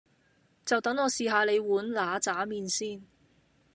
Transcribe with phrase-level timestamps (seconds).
[0.65, 3.03] 就等我試吓你碗嗱喳麵先